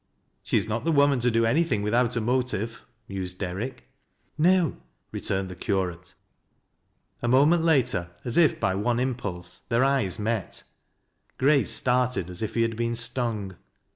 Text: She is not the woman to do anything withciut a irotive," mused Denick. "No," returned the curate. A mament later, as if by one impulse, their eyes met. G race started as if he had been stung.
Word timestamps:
She 0.41 0.57
is 0.57 0.67
not 0.67 0.83
the 0.83 0.91
woman 0.91 1.19
to 1.19 1.29
do 1.29 1.45
anything 1.45 1.83
withciut 1.83 2.17
a 2.17 2.21
irotive," 2.21 2.79
mused 3.07 3.37
Denick. 3.39 3.83
"No," 4.35 4.77
returned 5.11 5.47
the 5.47 5.55
curate. 5.55 6.15
A 7.21 7.27
mament 7.27 7.63
later, 7.63 8.09
as 8.25 8.35
if 8.35 8.59
by 8.59 8.73
one 8.73 8.99
impulse, 8.99 9.59
their 9.69 9.83
eyes 9.83 10.17
met. 10.17 10.63
G 11.39 11.45
race 11.45 11.69
started 11.69 12.31
as 12.31 12.41
if 12.41 12.55
he 12.55 12.63
had 12.63 12.75
been 12.75 12.95
stung. 12.95 13.57